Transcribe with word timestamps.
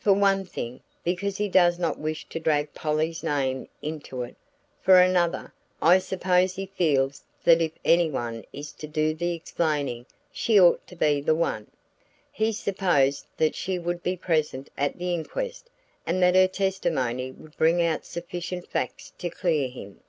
"For 0.00 0.12
one 0.12 0.44
thing, 0.44 0.80
because 1.04 1.36
he 1.36 1.48
does 1.48 1.78
not 1.78 2.00
wish 2.00 2.28
to 2.30 2.40
drag 2.40 2.74
Polly's 2.74 3.22
name 3.22 3.68
into 3.80 4.22
it, 4.22 4.34
for 4.80 5.00
another, 5.00 5.54
I 5.80 5.98
suppose 5.98 6.56
he 6.56 6.66
feels 6.66 7.22
that 7.44 7.62
if 7.62 7.70
anyone 7.84 8.44
is 8.52 8.72
to 8.72 8.88
do 8.88 9.14
the 9.14 9.34
explaining, 9.34 10.06
she 10.32 10.60
ought 10.60 10.84
to 10.88 10.96
be 10.96 11.20
the 11.20 11.36
one. 11.36 11.70
He 12.32 12.50
supposed 12.52 13.26
that 13.36 13.54
she 13.54 13.78
would 13.78 14.02
be 14.02 14.16
present 14.16 14.68
at 14.76 14.98
the 14.98 15.14
inquest 15.14 15.70
and 16.04 16.20
that 16.24 16.34
her 16.34 16.48
testimony 16.48 17.30
would 17.30 17.56
bring 17.56 17.80
out 17.80 18.04
sufficient 18.04 18.66
facts 18.66 19.12
to 19.18 19.30
clear 19.30 19.68
him. 19.68 20.00